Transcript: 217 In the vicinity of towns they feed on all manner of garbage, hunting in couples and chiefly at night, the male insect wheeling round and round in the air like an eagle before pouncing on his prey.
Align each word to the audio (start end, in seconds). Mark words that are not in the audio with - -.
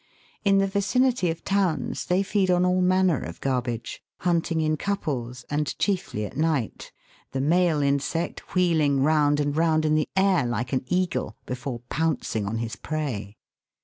217 0.45 0.53
In 0.55 0.57
the 0.59 0.67
vicinity 0.67 1.29
of 1.29 1.43
towns 1.43 2.05
they 2.07 2.23
feed 2.23 2.49
on 2.49 2.65
all 2.65 2.81
manner 2.81 3.19
of 3.21 3.39
garbage, 3.39 4.01
hunting 4.21 4.59
in 4.59 4.75
couples 4.75 5.45
and 5.47 5.77
chiefly 5.77 6.25
at 6.25 6.35
night, 6.35 6.91
the 7.33 7.39
male 7.39 7.83
insect 7.83 8.55
wheeling 8.55 9.03
round 9.03 9.39
and 9.39 9.55
round 9.55 9.85
in 9.85 9.93
the 9.93 10.09
air 10.15 10.43
like 10.47 10.73
an 10.73 10.83
eagle 10.87 11.37
before 11.45 11.81
pouncing 11.89 12.47
on 12.47 12.57
his 12.57 12.75
prey. 12.75 13.37